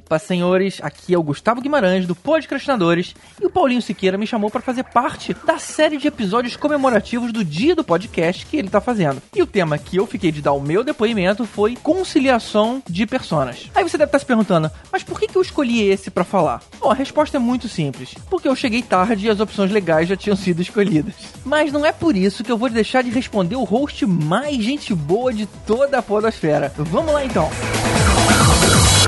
Opa, 0.00 0.18
senhores, 0.18 0.80
aqui 0.82 1.12
é 1.12 1.18
o 1.18 1.22
Gustavo 1.22 1.60
Guimarães 1.60 2.06
do 2.06 2.16
Podcastinadores 2.16 3.14
e 3.38 3.44
o 3.44 3.50
Paulinho 3.50 3.82
Siqueira 3.82 4.16
me 4.16 4.26
chamou 4.26 4.50
para 4.50 4.62
fazer 4.62 4.82
parte 4.82 5.36
da 5.44 5.58
série 5.58 5.98
de 5.98 6.08
episódios 6.08 6.56
comemorativos 6.56 7.30
do 7.32 7.44
dia 7.44 7.76
do 7.76 7.84
podcast 7.84 8.46
que 8.46 8.56
ele 8.56 8.70
tá 8.70 8.80
fazendo. 8.80 9.22
E 9.36 9.42
o 9.42 9.46
tema 9.46 9.76
que 9.76 9.98
eu 9.98 10.06
fiquei 10.06 10.32
de 10.32 10.40
dar 10.40 10.52
o 10.52 10.60
meu 10.60 10.82
depoimento 10.82 11.44
foi 11.44 11.76
conciliação 11.76 12.82
de 12.88 13.06
personas. 13.06 13.70
Aí 13.74 13.86
você 13.86 13.98
deve 13.98 14.08
estar 14.08 14.18
se 14.18 14.24
perguntando, 14.24 14.70
mas 14.90 15.04
por 15.04 15.20
que, 15.20 15.28
que 15.28 15.36
eu 15.36 15.42
escolhi 15.42 15.82
esse 15.82 16.10
para 16.10 16.24
falar? 16.24 16.62
Bom, 16.80 16.90
a 16.90 16.94
resposta 16.94 17.36
é 17.36 17.40
muito 17.40 17.68
simples. 17.68 18.14
Porque 18.30 18.48
eu 18.48 18.56
cheguei 18.56 18.82
tarde 18.82 19.26
e 19.26 19.30
as 19.30 19.38
opções 19.38 19.70
legais 19.70 20.08
já 20.08 20.16
tinham 20.16 20.36
sido 20.36 20.62
escolhidas. 20.62 21.14
Mas 21.44 21.72
não 21.72 21.84
é 21.84 21.92
por 21.92 22.16
isso 22.16 22.42
que 22.42 22.50
eu 22.50 22.56
vou 22.56 22.70
deixar 22.70 23.02
de 23.02 23.10
responder 23.10 23.56
o 23.56 23.64
host 23.64 24.06
mais 24.06 24.56
gente 24.64 24.94
boa 24.94 25.30
de 25.30 25.44
toda 25.66 25.98
a 25.98 26.02
podosfera. 26.02 26.72
Vamos 26.78 27.12
lá 27.12 27.22
então. 27.22 27.50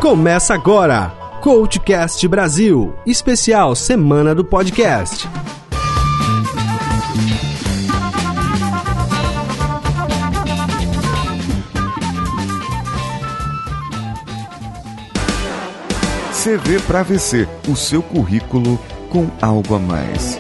Começa 0.03 0.53
agora, 0.53 1.11
Coachcast 1.41 2.27
Brasil, 2.27 2.93
especial 3.07 3.76
Semana 3.76 4.35
do 4.35 4.45
Podcast. 4.45 5.29
CV 16.32 16.81
para 16.84 17.04
VC, 17.04 17.48
o 17.68 17.76
seu 17.76 18.03
currículo 18.03 18.81
com 19.09 19.31
algo 19.40 19.76
a 19.76 19.79
mais. 19.79 20.37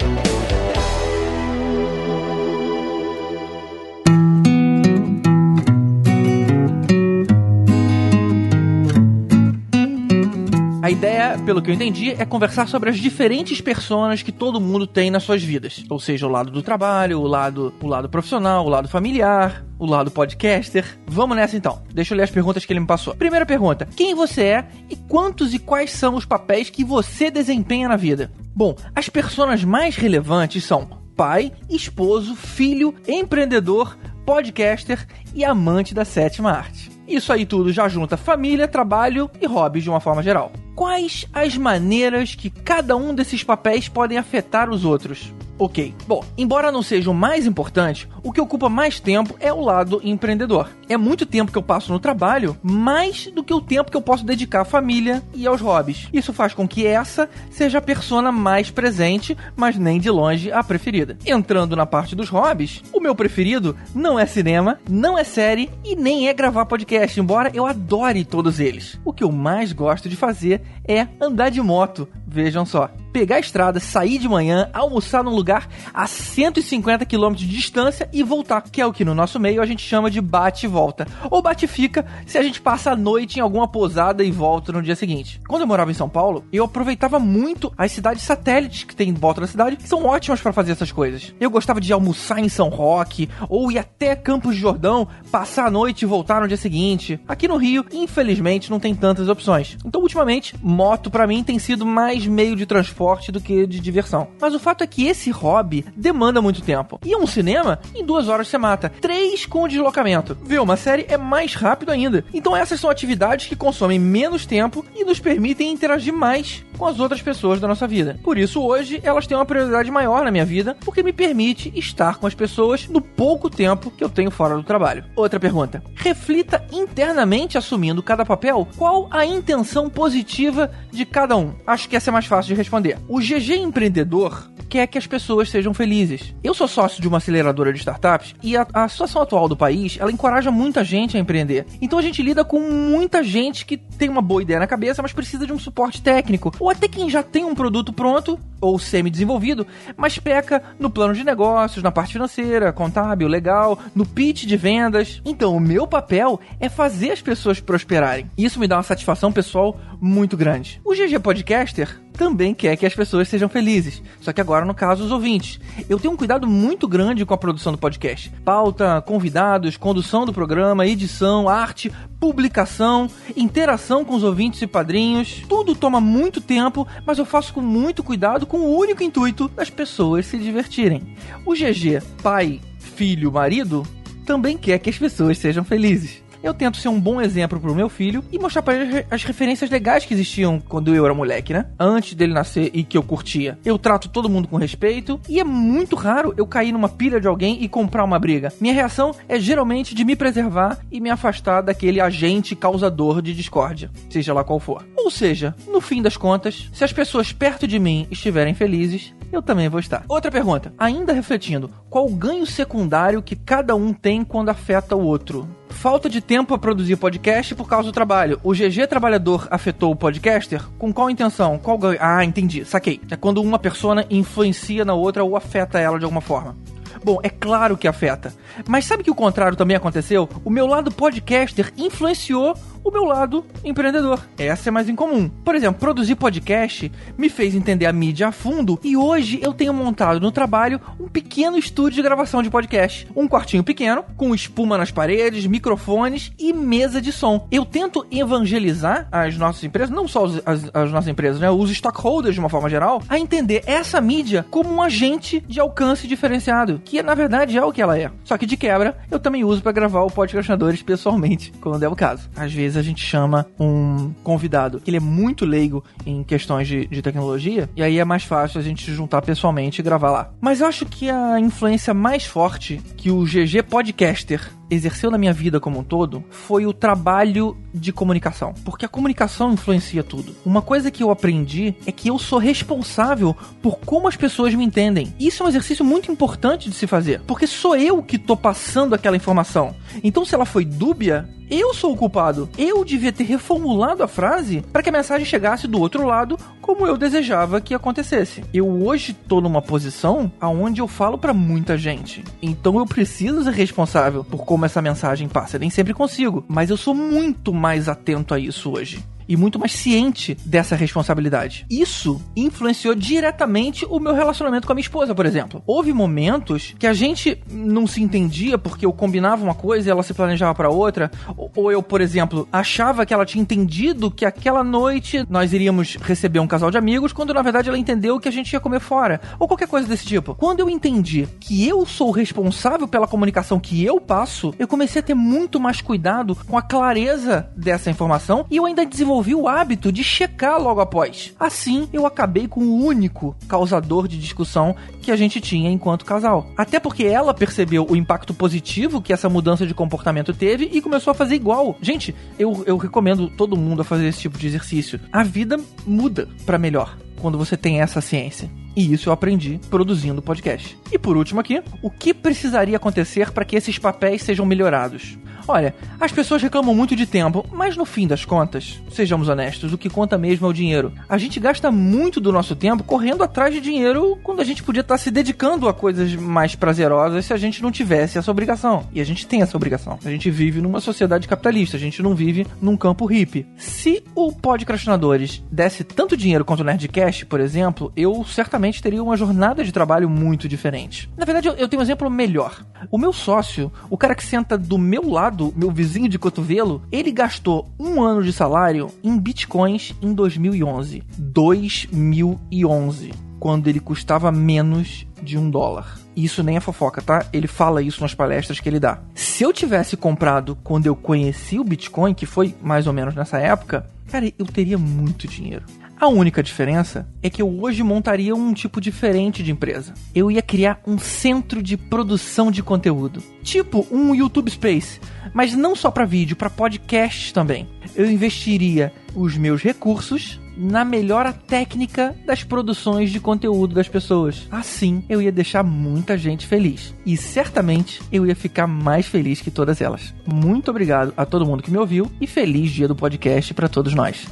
Ideia, 10.92 11.38
pelo 11.44 11.62
que 11.62 11.70
eu 11.70 11.74
entendi, 11.74 12.10
é 12.10 12.24
conversar 12.24 12.68
sobre 12.68 12.90
as 12.90 12.98
diferentes 12.98 13.60
personas 13.60 14.22
que 14.22 14.30
todo 14.30 14.60
mundo 14.60 14.86
tem 14.86 15.10
nas 15.10 15.22
suas 15.22 15.42
vidas. 15.42 15.84
Ou 15.88 15.98
seja, 15.98 16.26
o 16.26 16.30
lado 16.30 16.50
do 16.50 16.62
trabalho, 16.62 17.18
o 17.18 17.26
lado, 17.26 17.74
o 17.80 17.86
lado 17.86 18.08
profissional, 18.08 18.64
o 18.64 18.68
lado 18.68 18.88
familiar, 18.88 19.64
o 19.78 19.86
lado 19.86 20.10
podcaster. 20.10 20.84
Vamos 21.06 21.36
nessa 21.36 21.56
então. 21.56 21.82
Deixa 21.92 22.12
eu 22.12 22.18
ler 22.18 22.24
as 22.24 22.30
perguntas 22.30 22.64
que 22.64 22.72
ele 22.72 22.80
me 22.80 22.86
passou. 22.86 23.14
Primeira 23.14 23.46
pergunta: 23.46 23.88
Quem 23.96 24.14
você 24.14 24.42
é 24.42 24.68
e 24.90 24.94
quantos 24.94 25.54
e 25.54 25.58
quais 25.58 25.90
são 25.92 26.14
os 26.14 26.26
papéis 26.26 26.68
que 26.68 26.84
você 26.84 27.30
desempenha 27.30 27.88
na 27.88 27.96
vida? 27.96 28.30
Bom, 28.54 28.76
as 28.94 29.08
personas 29.08 29.64
mais 29.64 29.96
relevantes 29.96 30.62
são 30.64 30.86
pai, 31.16 31.52
esposo, 31.70 32.36
filho, 32.36 32.94
empreendedor, 33.08 33.96
podcaster 34.26 35.06
e 35.34 35.44
amante 35.44 35.94
da 35.94 36.04
sétima 36.04 36.50
arte. 36.52 36.91
Isso 37.12 37.30
aí 37.30 37.44
tudo 37.44 37.70
já 37.70 37.88
junta 37.88 38.16
família, 38.16 38.66
trabalho 38.66 39.30
e 39.38 39.46
hobbies 39.46 39.84
de 39.84 39.90
uma 39.90 40.00
forma 40.00 40.22
geral. 40.22 40.50
Quais 40.74 41.26
as 41.30 41.58
maneiras 41.58 42.34
que 42.34 42.48
cada 42.48 42.96
um 42.96 43.14
desses 43.14 43.44
papéis 43.44 43.86
podem 43.86 44.16
afetar 44.16 44.70
os 44.70 44.82
outros? 44.86 45.30
Ok. 45.62 45.94
Bom, 46.08 46.24
embora 46.36 46.72
não 46.72 46.82
seja 46.82 47.08
o 47.08 47.14
mais 47.14 47.46
importante, 47.46 48.08
o 48.20 48.32
que 48.32 48.40
ocupa 48.40 48.68
mais 48.68 48.98
tempo 48.98 49.36
é 49.38 49.52
o 49.52 49.60
lado 49.60 50.00
empreendedor. 50.02 50.68
É 50.88 50.96
muito 50.96 51.24
tempo 51.24 51.52
que 51.52 51.56
eu 51.56 51.62
passo 51.62 51.92
no 51.92 52.00
trabalho, 52.00 52.56
mais 52.64 53.28
do 53.28 53.44
que 53.44 53.54
o 53.54 53.60
tempo 53.60 53.88
que 53.88 53.96
eu 53.96 54.02
posso 54.02 54.26
dedicar 54.26 54.62
à 54.62 54.64
família 54.64 55.22
e 55.32 55.46
aos 55.46 55.60
hobbies. 55.60 56.08
Isso 56.12 56.32
faz 56.32 56.52
com 56.52 56.66
que 56.66 56.84
essa 56.84 57.30
seja 57.48 57.78
a 57.78 57.80
persona 57.80 58.32
mais 58.32 58.72
presente, 58.72 59.36
mas 59.54 59.78
nem 59.78 60.00
de 60.00 60.10
longe 60.10 60.50
a 60.50 60.64
preferida. 60.64 61.16
Entrando 61.24 61.76
na 61.76 61.86
parte 61.86 62.16
dos 62.16 62.28
hobbies, 62.28 62.82
o 62.92 62.98
meu 62.98 63.14
preferido 63.14 63.76
não 63.94 64.18
é 64.18 64.26
cinema, 64.26 64.80
não 64.90 65.16
é 65.16 65.22
série 65.22 65.70
e 65.84 65.94
nem 65.94 66.28
é 66.28 66.34
gravar 66.34 66.66
podcast, 66.66 67.20
embora 67.20 67.52
eu 67.54 67.66
adore 67.66 68.24
todos 68.24 68.58
eles. 68.58 68.98
O 69.04 69.12
que 69.12 69.22
eu 69.22 69.30
mais 69.30 69.72
gosto 69.72 70.08
de 70.08 70.16
fazer 70.16 70.60
é 70.84 71.06
andar 71.20 71.50
de 71.50 71.62
moto. 71.62 72.08
Vejam 72.32 72.64
só. 72.64 72.88
Pegar 73.12 73.36
a 73.36 73.40
estrada, 73.40 73.78
sair 73.78 74.16
de 74.16 74.26
manhã, 74.26 74.70
almoçar 74.72 75.22
num 75.22 75.34
lugar 75.34 75.68
a 75.92 76.06
150 76.06 77.04
km 77.04 77.34
de 77.34 77.46
distância 77.46 78.08
e 78.10 78.22
voltar, 78.22 78.62
que 78.62 78.80
é 78.80 78.86
o 78.86 78.92
que 78.92 79.04
no 79.04 79.14
nosso 79.14 79.38
meio 79.38 79.60
a 79.60 79.66
gente 79.66 79.86
chama 79.86 80.10
de 80.10 80.18
bate 80.18 80.64
e 80.64 80.68
volta. 80.68 81.06
Ou 81.30 81.42
bate 81.42 81.66
fica 81.66 82.06
se 82.24 82.38
a 82.38 82.42
gente 82.42 82.58
passa 82.58 82.92
a 82.92 82.96
noite 82.96 83.38
em 83.38 83.42
alguma 83.42 83.68
pousada 83.68 84.24
e 84.24 84.30
volta 84.30 84.72
no 84.72 84.82
dia 84.82 84.96
seguinte. 84.96 85.42
Quando 85.46 85.60
eu 85.60 85.66
morava 85.66 85.90
em 85.90 85.94
São 85.94 86.08
Paulo, 86.08 86.42
eu 86.50 86.64
aproveitava 86.64 87.18
muito 87.18 87.70
as 87.76 87.92
cidades 87.92 88.22
satélites 88.22 88.84
que 88.84 88.96
tem 88.96 89.10
em 89.10 89.14
volta 89.14 89.42
da 89.42 89.46
cidade, 89.46 89.76
que 89.76 89.86
são 89.86 90.06
ótimas 90.06 90.40
para 90.40 90.54
fazer 90.54 90.72
essas 90.72 90.90
coisas. 90.90 91.34
Eu 91.38 91.50
gostava 91.50 91.82
de 91.82 91.92
almoçar 91.92 92.38
em 92.38 92.48
São 92.48 92.70
Roque 92.70 93.28
ou 93.46 93.70
ir 93.70 93.78
até 93.78 94.16
Campos 94.16 94.54
de 94.54 94.60
Jordão, 94.60 95.06
passar 95.30 95.66
a 95.66 95.70
noite 95.70 96.02
e 96.02 96.06
voltar 96.06 96.40
no 96.40 96.48
dia 96.48 96.56
seguinte. 96.56 97.20
Aqui 97.28 97.46
no 97.46 97.58
Rio, 97.58 97.84
infelizmente, 97.92 98.70
não 98.70 98.80
tem 98.80 98.94
tantas 98.94 99.28
opções. 99.28 99.76
Então, 99.84 100.00
ultimamente, 100.00 100.54
moto 100.62 101.10
para 101.10 101.26
mim 101.26 101.44
tem 101.44 101.58
sido 101.58 101.84
mais 101.84 102.21
meio 102.30 102.56
de 102.56 102.66
transporte 102.66 103.32
do 103.32 103.40
que 103.40 103.66
de 103.66 103.80
diversão. 103.80 104.28
Mas 104.40 104.54
o 104.54 104.58
fato 104.58 104.84
é 104.84 104.86
que 104.86 105.06
esse 105.06 105.30
hobby 105.30 105.84
demanda 105.96 106.42
muito 106.42 106.62
tempo. 106.62 106.98
E 107.04 107.16
um 107.16 107.26
cinema, 107.26 107.80
em 107.94 108.04
duas 108.04 108.28
horas 108.28 108.48
você 108.48 108.58
mata. 108.58 108.90
Três 109.00 109.46
com 109.46 109.68
deslocamento. 109.68 110.36
Ver 110.42 110.60
uma 110.60 110.76
série 110.76 111.06
é 111.08 111.16
mais 111.16 111.54
rápido 111.54 111.90
ainda. 111.90 112.24
Então 112.32 112.56
essas 112.56 112.80
são 112.80 112.90
atividades 112.90 113.46
que 113.46 113.56
consomem 113.56 113.98
menos 113.98 114.46
tempo 114.46 114.84
e 114.94 115.04
nos 115.04 115.18
permitem 115.18 115.72
interagir 115.72 116.12
mais 116.12 116.64
com 116.82 116.86
as 116.86 116.98
outras 116.98 117.22
pessoas 117.22 117.60
da 117.60 117.68
nossa 117.68 117.86
vida. 117.86 118.18
Por 118.24 118.36
isso, 118.36 118.60
hoje, 118.60 119.00
elas 119.04 119.26
têm 119.26 119.36
uma 119.36 119.46
prioridade 119.46 119.90
maior 119.90 120.24
na 120.24 120.30
minha 120.30 120.44
vida, 120.44 120.76
porque 120.84 121.02
me 121.02 121.12
permite 121.12 121.72
estar 121.76 122.16
com 122.16 122.26
as 122.26 122.34
pessoas 122.34 122.88
no 122.88 123.00
pouco 123.00 123.48
tempo 123.48 123.90
que 123.90 124.02
eu 124.02 124.08
tenho 124.08 124.32
fora 124.32 124.56
do 124.56 124.64
trabalho. 124.64 125.04
Outra 125.14 125.38
pergunta. 125.38 125.82
Reflita 125.94 126.64
internamente, 126.72 127.56
assumindo 127.56 128.02
cada 128.02 128.24
papel, 128.24 128.66
qual 128.76 129.06
a 129.12 129.24
intenção 129.24 129.88
positiva 129.88 130.72
de 130.90 131.04
cada 131.04 131.36
um. 131.36 131.54
Acho 131.66 131.88
que 131.88 131.94
essa 131.94 132.10
é 132.10 132.11
mais 132.12 132.26
fácil 132.26 132.48
de 132.48 132.54
responder. 132.54 132.98
O 133.08 133.18
GG 133.18 133.56
empreendedor 133.56 134.52
quer 134.72 134.86
que 134.86 134.96
as 134.96 135.06
pessoas 135.06 135.50
sejam 135.50 135.74
felizes. 135.74 136.34
Eu 136.42 136.54
sou 136.54 136.66
sócio 136.66 137.02
de 137.02 137.06
uma 137.06 137.18
aceleradora 137.18 137.74
de 137.74 137.78
startups 137.78 138.34
e 138.42 138.56
a, 138.56 138.66
a, 138.72 138.88
situação 138.88 139.20
atual 139.20 139.46
do 139.46 139.54
país, 139.54 139.98
ela 140.00 140.10
encoraja 140.10 140.50
muita 140.50 140.82
gente 140.82 141.14
a 141.14 141.20
empreender. 141.20 141.66
Então 141.80 141.98
a 141.98 142.02
gente 142.02 142.22
lida 142.22 142.42
com 142.42 142.58
muita 142.58 143.22
gente 143.22 143.66
que 143.66 143.76
tem 143.76 144.08
uma 144.08 144.22
boa 144.22 144.40
ideia 144.40 144.58
na 144.58 144.66
cabeça, 144.66 145.02
mas 145.02 145.12
precisa 145.12 145.46
de 145.46 145.52
um 145.52 145.58
suporte 145.58 146.00
técnico. 146.00 146.54
Ou 146.58 146.70
até 146.70 146.88
quem 146.88 147.10
já 147.10 147.22
tem 147.22 147.44
um 147.44 147.54
produto 147.54 147.92
pronto 147.92 148.40
ou 148.62 148.78
semi-desenvolvido, 148.78 149.66
mas 149.94 150.18
peca 150.18 150.62
no 150.78 150.88
plano 150.88 151.12
de 151.12 151.22
negócios, 151.22 151.82
na 151.82 151.90
parte 151.90 152.14
financeira, 152.14 152.72
contábil, 152.72 153.28
legal, 153.28 153.78
no 153.94 154.06
pitch 154.06 154.44
de 154.44 154.56
vendas. 154.56 155.20
Então 155.22 155.54
o 155.54 155.60
meu 155.60 155.86
papel 155.86 156.40
é 156.58 156.70
fazer 156.70 157.10
as 157.10 157.20
pessoas 157.20 157.60
prosperarem. 157.60 158.30
Isso 158.38 158.58
me 158.58 158.66
dá 158.66 158.76
uma 158.76 158.82
satisfação 158.82 159.30
pessoal 159.30 159.78
muito 160.00 160.34
grande. 160.34 160.80
O 160.82 160.94
GG 160.94 161.18
Podcaster 161.18 162.00
também 162.12 162.54
quer 162.54 162.76
que 162.76 162.86
as 162.86 162.94
pessoas 162.94 163.28
sejam 163.28 163.48
felizes. 163.48 164.02
Só 164.20 164.32
que 164.32 164.40
agora, 164.40 164.64
no 164.64 164.74
caso, 164.74 165.04
os 165.04 165.10
ouvintes. 165.10 165.58
Eu 165.88 165.98
tenho 165.98 166.14
um 166.14 166.16
cuidado 166.16 166.46
muito 166.46 166.86
grande 166.86 167.24
com 167.24 167.34
a 167.34 167.38
produção 167.38 167.72
do 167.72 167.78
podcast. 167.78 168.30
Pauta, 168.44 169.02
convidados, 169.02 169.76
condução 169.76 170.24
do 170.24 170.32
programa, 170.32 170.86
edição, 170.86 171.48
arte, 171.48 171.92
publicação, 172.20 173.08
interação 173.36 174.04
com 174.04 174.14
os 174.14 174.22
ouvintes 174.22 174.62
e 174.62 174.66
padrinhos. 174.66 175.42
Tudo 175.48 175.74
toma 175.74 176.00
muito 176.00 176.40
tempo, 176.40 176.86
mas 177.06 177.18
eu 177.18 177.24
faço 177.24 177.52
com 177.52 177.60
muito 177.60 178.02
cuidado 178.02 178.46
com 178.46 178.58
o 178.58 178.76
único 178.78 179.02
intuito 179.02 179.48
das 179.48 179.70
pessoas 179.70 180.26
se 180.26 180.38
divertirem. 180.38 181.16
O 181.44 181.54
GG, 181.54 182.02
pai, 182.22 182.60
filho, 182.78 183.32
marido, 183.32 183.82
também 184.24 184.56
quer 184.56 184.78
que 184.78 184.90
as 184.90 184.98
pessoas 184.98 185.38
sejam 185.38 185.64
felizes 185.64 186.21
eu 186.42 186.52
tento 186.52 186.76
ser 186.76 186.88
um 186.88 187.00
bom 187.00 187.20
exemplo 187.20 187.60
pro 187.60 187.74
meu 187.74 187.88
filho 187.88 188.24
e 188.32 188.38
mostrar 188.38 188.62
para 188.62 188.74
ele 188.74 189.06
as 189.10 189.24
referências 189.24 189.70
legais 189.70 190.04
que 190.04 190.14
existiam 190.14 190.60
quando 190.60 190.94
eu 190.94 191.04
era 191.04 191.14
moleque, 191.14 191.52
né? 191.52 191.66
Antes 191.78 192.14
dele 192.14 192.32
nascer 192.32 192.70
e 192.74 192.82
que 192.82 192.96
eu 192.96 193.02
curtia. 193.02 193.58
Eu 193.64 193.78
trato 193.78 194.08
todo 194.08 194.28
mundo 194.28 194.48
com 194.48 194.56
respeito 194.56 195.20
e 195.28 195.40
é 195.40 195.44
muito 195.44 195.96
raro 195.96 196.34
eu 196.36 196.46
cair 196.46 196.72
numa 196.72 196.88
pilha 196.88 197.20
de 197.20 197.28
alguém 197.28 197.62
e 197.62 197.68
comprar 197.68 198.04
uma 198.04 198.18
briga. 198.18 198.52
Minha 198.60 198.74
reação 198.74 199.14
é 199.28 199.38
geralmente 199.38 199.94
de 199.94 200.04
me 200.04 200.16
preservar 200.16 200.78
e 200.90 201.00
me 201.00 201.10
afastar 201.10 201.60
daquele 201.60 202.00
agente 202.00 202.56
causador 202.56 203.22
de 203.22 203.34
discórdia, 203.34 203.90
seja 204.10 204.34
lá 204.34 204.44
qual 204.44 204.58
for. 204.58 204.84
Ou 204.96 205.10
seja, 205.10 205.54
no 205.68 205.80
fim 205.80 206.02
das 206.02 206.16
contas, 206.16 206.70
se 206.72 206.84
as 206.84 206.92
pessoas 206.92 207.32
perto 207.32 207.66
de 207.66 207.78
mim 207.78 208.06
estiverem 208.10 208.54
felizes, 208.54 209.14
eu 209.32 209.40
também 209.40 209.68
vou 209.68 209.80
estar. 209.80 210.04
Outra 210.08 210.30
pergunta, 210.30 210.74
ainda 210.78 211.12
refletindo, 211.12 211.70
qual 211.88 212.06
o 212.06 212.14
ganho 212.14 212.44
secundário 212.44 213.22
que 213.22 213.34
cada 213.34 213.74
um 213.74 213.92
tem 213.92 214.22
quando 214.24 214.50
afeta 214.50 214.94
o 214.94 215.02
outro? 215.02 215.48
Falta 215.82 216.08
de 216.08 216.20
tempo 216.20 216.54
a 216.54 216.58
produzir 216.58 216.94
podcast 216.94 217.56
por 217.56 217.68
causa 217.68 217.88
do 217.88 217.92
trabalho. 217.92 218.38
O 218.44 218.52
GG 218.52 218.86
trabalhador 218.86 219.48
afetou 219.50 219.90
o 219.90 219.96
podcaster? 219.96 220.64
Com 220.78 220.92
qual 220.92 221.10
intenção? 221.10 221.58
Qual 221.58 221.76
ganho? 221.76 221.98
Ah, 222.00 222.24
entendi, 222.24 222.64
saquei. 222.64 223.00
É 223.10 223.16
quando 223.16 223.42
uma 223.42 223.58
persona 223.58 224.06
influencia 224.08 224.84
na 224.84 224.94
outra 224.94 225.24
ou 225.24 225.36
afeta 225.36 225.80
ela 225.80 225.98
de 225.98 226.04
alguma 226.04 226.20
forma. 226.20 226.56
Bom, 227.02 227.18
é 227.24 227.28
claro 227.28 227.76
que 227.76 227.88
afeta. 227.88 228.32
Mas 228.68 228.84
sabe 228.84 229.02
que 229.02 229.10
o 229.10 229.14
contrário 229.14 229.56
também 229.56 229.76
aconteceu? 229.76 230.28
O 230.44 230.50
meu 230.50 230.68
lado 230.68 230.92
podcaster 230.92 231.72
influenciou 231.76 232.54
o 232.84 232.90
meu 232.90 233.04
lado 233.04 233.44
empreendedor. 233.64 234.20
Essa 234.38 234.68
é 234.68 234.72
mais 234.72 234.88
incomum. 234.88 235.28
Por 235.28 235.54
exemplo, 235.54 235.80
produzir 235.80 236.16
podcast 236.16 236.90
me 237.16 237.28
fez 237.28 237.54
entender 237.54 237.86
a 237.86 237.92
mídia 237.92 238.28
a 238.28 238.32
fundo 238.32 238.78
e 238.82 238.96
hoje 238.96 239.38
eu 239.42 239.52
tenho 239.52 239.72
montado 239.72 240.20
no 240.20 240.32
trabalho 240.32 240.80
um 240.98 241.08
pequeno 241.08 241.56
estúdio 241.56 241.96
de 241.96 242.02
gravação 242.02 242.42
de 242.42 242.50
podcast. 242.50 243.06
Um 243.14 243.28
quartinho 243.28 243.64
pequeno, 243.64 244.04
com 244.16 244.34
espuma 244.34 244.78
nas 244.78 244.90
paredes, 244.90 245.46
microfones 245.46 246.32
e 246.38 246.52
mesa 246.52 247.00
de 247.00 247.12
som. 247.12 247.46
Eu 247.50 247.64
tento 247.64 248.06
evangelizar 248.10 249.08
as 249.10 249.36
nossas 249.36 249.64
empresas, 249.64 249.90
não 249.90 250.08
só 250.08 250.24
as, 250.24 250.70
as 250.72 250.92
nossas 250.92 251.08
empresas, 251.08 251.40
né? 251.40 251.50
Os 251.50 251.70
stockholders 251.70 252.34
de 252.34 252.40
uma 252.40 252.48
forma 252.48 252.68
geral, 252.68 253.02
a 253.08 253.18
entender 253.18 253.62
essa 253.66 254.00
mídia 254.00 254.44
como 254.50 254.72
um 254.72 254.82
agente 254.82 255.40
de 255.46 255.60
alcance 255.60 256.06
diferenciado, 256.06 256.80
que 256.84 257.02
na 257.02 257.14
verdade 257.14 257.56
é 257.56 257.64
o 257.64 257.72
que 257.72 257.82
ela 257.82 257.98
é. 257.98 258.10
Só 258.24 258.36
que 258.36 258.46
de 258.46 258.56
quebra, 258.56 258.96
eu 259.10 259.18
também 259.18 259.44
uso 259.44 259.62
para 259.62 259.72
gravar 259.72 260.02
o 260.02 260.10
podcastinadores 260.10 260.82
pessoalmente, 260.82 261.52
quando 261.60 261.82
é 261.82 261.88
o 261.88 261.96
caso. 261.96 262.30
Às 262.36 262.52
vezes 262.52 262.71
a 262.76 262.82
gente 262.82 263.04
chama 263.04 263.46
um 263.58 264.12
convidado 264.22 264.80
que 264.80 264.90
ele 264.90 264.96
é 264.96 265.00
muito 265.00 265.44
leigo 265.44 265.84
em 266.06 266.22
questões 266.22 266.66
de, 266.68 266.86
de 266.86 267.02
tecnologia, 267.02 267.68
e 267.76 267.82
aí 267.82 267.98
é 267.98 268.04
mais 268.04 268.24
fácil 268.24 268.60
a 268.60 268.62
gente 268.62 268.92
juntar 268.92 269.22
pessoalmente 269.22 269.80
e 269.80 269.84
gravar 269.84 270.10
lá. 270.10 270.30
Mas 270.40 270.60
eu 270.60 270.66
acho 270.66 270.86
que 270.86 271.08
a 271.08 271.38
influência 271.38 271.94
mais 271.94 272.24
forte 272.24 272.80
que 272.96 273.10
o 273.10 273.24
GG 273.24 273.62
Podcaster 273.68 274.50
exerceu 274.74 275.10
na 275.10 275.18
minha 275.18 275.32
vida 275.32 275.60
como 275.60 275.80
um 275.80 275.84
todo 275.84 276.24
foi 276.30 276.66
o 276.66 276.72
trabalho 276.72 277.56
de 277.74 277.92
comunicação. 277.92 278.54
Porque 278.64 278.86
a 278.86 278.88
comunicação 278.88 279.52
influencia 279.52 280.02
tudo. 280.02 280.34
Uma 280.44 280.62
coisa 280.62 280.90
que 280.90 281.02
eu 281.02 281.10
aprendi 281.10 281.74
é 281.86 281.92
que 281.92 282.08
eu 282.08 282.18
sou 282.18 282.38
responsável 282.38 283.36
por 283.60 283.78
como 283.80 284.08
as 284.08 284.16
pessoas 284.16 284.54
me 284.54 284.64
entendem. 284.64 285.12
Isso 285.20 285.42
é 285.42 285.46
um 285.46 285.48
exercício 285.48 285.84
muito 285.84 286.10
importante 286.10 286.70
de 286.70 286.74
se 286.74 286.86
fazer. 286.86 287.20
Porque 287.26 287.46
sou 287.46 287.76
eu 287.76 288.02
que 288.02 288.18
tô 288.18 288.36
passando 288.36 288.94
aquela 288.94 289.16
informação. 289.16 289.74
Então, 290.02 290.24
se 290.24 290.34
ela 290.34 290.44
foi 290.44 290.64
dúbia, 290.64 291.28
eu 291.50 291.74
sou 291.74 291.92
o 291.92 291.96
culpado. 291.96 292.48
Eu 292.56 292.84
devia 292.84 293.12
ter 293.12 293.24
reformulado 293.24 294.02
a 294.02 294.08
frase 294.08 294.62
para 294.72 294.82
que 294.82 294.88
a 294.88 294.92
mensagem 294.92 295.26
chegasse 295.26 295.68
do 295.68 295.78
outro 295.78 296.06
lado 296.06 296.38
como 296.62 296.86
eu 296.86 296.96
desejava 296.96 297.60
que 297.60 297.74
acontecesse. 297.74 298.42
Eu 298.54 298.66
hoje 298.66 299.12
tô 299.12 299.40
numa 299.40 299.60
posição 299.60 300.32
aonde 300.40 300.80
eu 300.80 300.88
falo 300.88 301.18
para 301.18 301.34
muita 301.34 301.76
gente. 301.76 302.24
Então 302.40 302.78
eu 302.78 302.86
preciso 302.86 303.44
ser 303.44 303.52
responsável 303.52 304.24
por 304.24 304.44
como 304.44 304.64
essa 304.64 304.80
mensagem 304.80 305.28
passa. 305.28 305.58
Nem 305.58 305.68
sempre 305.68 305.92
consigo, 305.92 306.42
mas 306.48 306.70
eu 306.70 306.76
sou 306.76 306.94
muito 306.94 307.52
mais 307.52 307.88
atento 307.88 308.32
a 308.32 308.38
isso 308.38 308.70
hoje 308.70 309.04
e 309.28 309.36
muito 309.36 309.58
mais 309.58 309.72
ciente 309.72 310.36
dessa 310.44 310.76
responsabilidade. 310.76 311.66
Isso 311.70 312.20
influenciou 312.36 312.94
diretamente 312.94 313.86
o 313.88 313.98
meu 313.98 314.14
relacionamento 314.14 314.66
com 314.66 314.72
a 314.72 314.74
minha 314.74 314.82
esposa, 314.82 315.14
por 315.14 315.26
exemplo. 315.26 315.62
Houve 315.66 315.92
momentos 315.92 316.74
que 316.78 316.86
a 316.86 316.92
gente 316.92 317.40
não 317.50 317.86
se 317.86 318.02
entendia 318.02 318.58
porque 318.58 318.86
eu 318.86 318.92
combinava 318.92 319.42
uma 319.42 319.54
coisa 319.54 319.88
e 319.88 319.90
ela 319.90 320.02
se 320.02 320.14
planejava 320.14 320.54
para 320.54 320.70
outra, 320.70 321.10
ou 321.56 321.70
eu, 321.70 321.82
por 321.82 322.00
exemplo, 322.00 322.48
achava 322.52 323.06
que 323.06 323.14
ela 323.14 323.24
tinha 323.24 323.42
entendido 323.42 324.10
que 324.10 324.24
aquela 324.24 324.64
noite 324.64 325.24
nós 325.28 325.52
iríamos 325.52 325.96
receber 325.96 326.40
um 326.40 326.46
casal 326.46 326.70
de 326.70 326.78
amigos, 326.78 327.12
quando 327.12 327.34
na 327.34 327.42
verdade 327.42 327.68
ela 327.68 327.78
entendeu 327.78 328.18
que 328.18 328.28
a 328.28 328.32
gente 328.32 328.52
ia 328.52 328.60
comer 328.60 328.80
fora, 328.80 329.20
ou 329.38 329.46
qualquer 329.46 329.68
coisa 329.68 329.88
desse 329.88 330.06
tipo. 330.06 330.34
Quando 330.34 330.60
eu 330.60 330.68
entendi 330.68 331.28
que 331.40 331.66
eu 331.66 331.86
sou 331.86 332.10
responsável 332.10 332.88
pela 332.88 333.06
comunicação 333.06 333.60
que 333.60 333.84
eu 333.84 334.00
passo, 334.00 334.54
eu 334.58 334.68
comecei 334.68 335.00
a 335.00 335.04
ter 335.04 335.14
muito 335.14 335.60
mais 335.60 335.80
cuidado 335.80 336.34
com 336.34 336.56
a 336.58 336.62
clareza 336.62 337.48
dessa 337.56 337.90
informação 337.90 338.46
e 338.50 338.56
eu 338.56 338.66
ainda 338.66 338.84
desenvolvi 338.84 339.11
desenvolvi 339.12 339.34
o 339.34 339.46
hábito 339.46 339.92
de 339.92 340.02
checar 340.02 340.60
logo 340.60 340.80
após. 340.80 341.34
Assim, 341.38 341.88
eu 341.92 342.06
acabei 342.06 342.48
com 342.48 342.60
o 342.60 342.84
único 342.84 343.36
causador 343.46 344.08
de 344.08 344.18
discussão 344.18 344.74
que 345.02 345.10
a 345.10 345.16
gente 345.16 345.40
tinha 345.40 345.70
enquanto 345.70 346.04
casal. 346.04 346.46
Até 346.56 346.80
porque 346.80 347.04
ela 347.04 347.34
percebeu 347.34 347.86
o 347.88 347.94
impacto 347.94 348.32
positivo 348.32 349.02
que 349.02 349.12
essa 349.12 349.28
mudança 349.28 349.66
de 349.66 349.74
comportamento 349.74 350.32
teve 350.32 350.70
e 350.72 350.80
começou 350.80 351.10
a 351.10 351.14
fazer 351.14 351.34
igual. 351.34 351.76
Gente, 351.82 352.14
eu, 352.38 352.62
eu 352.66 352.76
recomendo 352.76 353.28
todo 353.28 353.56
mundo 353.56 353.82
a 353.82 353.84
fazer 353.84 354.06
esse 354.06 354.20
tipo 354.20 354.38
de 354.38 354.46
exercício. 354.46 354.98
A 355.12 355.22
vida 355.22 355.60
muda 355.86 356.28
para 356.46 356.58
melhor 356.58 356.96
quando 357.20 357.36
você 357.36 357.56
tem 357.56 357.80
essa 357.80 358.00
ciência. 358.00 358.50
E 358.74 358.92
isso 358.92 359.10
eu 359.10 359.12
aprendi 359.12 359.60
produzindo 359.68 360.22
podcast. 360.22 360.78
E 360.90 360.98
por 360.98 361.16
último 361.16 361.40
aqui, 361.40 361.62
o 361.82 361.90
que 361.90 362.14
precisaria 362.14 362.76
acontecer 362.76 363.30
para 363.30 363.44
que 363.44 363.56
esses 363.56 363.78
papéis 363.78 364.22
sejam 364.22 364.46
melhorados? 364.46 365.18
Olha, 365.46 365.74
as 366.00 366.12
pessoas 366.12 366.42
reclamam 366.42 366.74
muito 366.74 366.94
de 366.94 367.06
tempo, 367.06 367.44
mas 367.52 367.76
no 367.76 367.84
fim 367.84 368.06
das 368.06 368.24
contas, 368.24 368.80
sejamos 368.90 369.28
honestos, 369.28 369.72
o 369.72 369.78
que 369.78 369.88
conta 369.88 370.16
mesmo 370.16 370.46
é 370.46 370.50
o 370.50 370.52
dinheiro. 370.52 370.92
A 371.08 371.18
gente 371.18 371.40
gasta 371.40 371.70
muito 371.70 372.20
do 372.20 372.32
nosso 372.32 372.54
tempo 372.54 372.84
correndo 372.84 373.22
atrás 373.22 373.54
de 373.54 373.60
dinheiro 373.60 374.18
quando 374.22 374.40
a 374.40 374.44
gente 374.44 374.62
podia 374.62 374.80
estar 374.80 374.98
se 374.98 375.10
dedicando 375.10 375.68
a 375.68 375.74
coisas 375.74 376.14
mais 376.14 376.54
prazerosas 376.54 377.24
se 377.24 377.32
a 377.32 377.36
gente 377.36 377.62
não 377.62 377.70
tivesse 377.70 378.18
essa 378.18 378.30
obrigação. 378.30 378.86
E 378.92 379.00
a 379.00 379.04
gente 379.04 379.26
tem 379.26 379.42
essa 379.42 379.56
obrigação. 379.56 379.98
A 380.04 380.10
gente 380.10 380.30
vive 380.30 380.60
numa 380.60 380.80
sociedade 380.80 381.28
capitalista, 381.28 381.76
a 381.76 381.80
gente 381.80 382.02
não 382.02 382.14
vive 382.14 382.46
num 382.60 382.76
campo 382.76 383.06
hippie. 383.06 383.46
Se 383.56 384.02
o 384.14 384.32
Podcrastinadores 384.32 385.42
desse 385.50 385.84
tanto 385.84 386.16
dinheiro 386.16 386.44
quanto 386.44 386.60
o 386.60 386.64
Nerdcast, 386.64 387.26
por 387.26 387.40
exemplo, 387.40 387.92
eu 387.96 388.24
certamente 388.24 388.82
teria 388.82 389.02
uma 389.02 389.16
jornada 389.16 389.64
de 389.64 389.72
trabalho 389.72 390.08
muito 390.08 390.48
diferente. 390.48 391.10
Na 391.16 391.24
verdade, 391.24 391.48
eu 391.48 391.68
tenho 391.68 391.80
um 391.80 391.84
exemplo 391.84 392.10
melhor. 392.10 392.64
O 392.90 392.98
meu 392.98 393.12
sócio, 393.12 393.72
o 393.88 393.96
cara 393.96 394.14
que 394.14 394.24
senta 394.24 394.58
do 394.58 394.78
meu 394.78 395.08
lado, 395.08 395.31
meu 395.56 395.70
vizinho 395.70 396.08
de 396.08 396.18
cotovelo, 396.18 396.82
ele 396.90 397.10
gastou 397.10 397.68
um 397.78 398.02
ano 398.02 398.22
de 398.22 398.32
salário 398.32 398.88
em 399.02 399.18
bitcoins 399.18 399.94
em 400.02 400.12
2011. 400.12 401.02
2011. 401.18 403.10
Quando 403.38 403.68
ele 403.68 403.80
custava 403.80 404.30
menos 404.30 405.06
de 405.22 405.38
um 405.38 405.48
dólar. 405.48 405.98
Isso 406.14 406.42
nem 406.42 406.56
é 406.56 406.60
fofoca, 406.60 407.00
tá? 407.00 407.26
Ele 407.32 407.46
fala 407.46 407.82
isso 407.82 408.02
nas 408.02 408.14
palestras 408.14 408.60
que 408.60 408.68
ele 408.68 408.78
dá. 408.78 409.00
Se 409.14 409.42
eu 409.44 409.52
tivesse 409.52 409.96
comprado 409.96 410.56
quando 410.62 410.86
eu 410.86 410.94
conheci 410.94 411.58
o 411.58 411.64
Bitcoin, 411.64 412.12
que 412.12 412.26
foi 412.26 412.54
mais 412.62 412.86
ou 412.86 412.92
menos 412.92 413.14
nessa 413.14 413.38
época, 413.38 413.86
cara, 414.08 414.30
eu 414.38 414.46
teria 414.46 414.76
muito 414.76 415.26
dinheiro. 415.26 415.64
A 416.02 416.08
única 416.08 416.42
diferença 416.42 417.06
é 417.22 417.30
que 417.30 417.40
eu 417.40 417.62
hoje 417.62 417.80
montaria 417.84 418.34
um 418.34 418.52
tipo 418.52 418.80
diferente 418.80 419.40
de 419.40 419.52
empresa. 419.52 419.94
Eu 420.12 420.32
ia 420.32 420.42
criar 420.42 420.80
um 420.84 420.98
centro 420.98 421.62
de 421.62 421.76
produção 421.76 422.50
de 422.50 422.60
conteúdo, 422.60 423.22
tipo 423.40 423.86
um 423.88 424.12
YouTube 424.12 424.50
Space, 424.50 425.00
mas 425.32 425.54
não 425.54 425.76
só 425.76 425.92
para 425.92 426.04
vídeo, 426.04 426.34
para 426.34 426.50
podcasts 426.50 427.30
também. 427.30 427.68
Eu 427.94 428.10
investiria 428.10 428.92
os 429.14 429.36
meus 429.36 429.62
recursos 429.62 430.40
na 430.56 430.84
melhora 430.84 431.32
técnica 431.32 432.16
das 432.26 432.42
produções 432.42 433.12
de 433.12 433.20
conteúdo 433.20 433.72
das 433.72 433.86
pessoas. 433.86 434.48
Assim, 434.50 435.04
eu 435.08 435.22
ia 435.22 435.30
deixar 435.30 435.62
muita 435.62 436.18
gente 436.18 436.48
feliz. 436.48 436.92
E 437.06 437.16
certamente 437.16 438.02
eu 438.10 438.26
ia 438.26 438.34
ficar 438.34 438.66
mais 438.66 439.06
feliz 439.06 439.40
que 439.40 439.52
todas 439.52 439.80
elas. 439.80 440.12
Muito 440.26 440.68
obrigado 440.68 441.14
a 441.16 441.24
todo 441.24 441.46
mundo 441.46 441.62
que 441.62 441.70
me 441.70 441.78
ouviu 441.78 442.10
e 442.20 442.26
feliz 442.26 442.72
dia 442.72 442.88
do 442.88 442.96
podcast 442.96 443.54
para 443.54 443.68
todos 443.68 443.94
nós. 443.94 444.26